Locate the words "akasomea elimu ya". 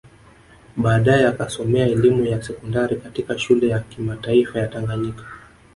1.27-2.41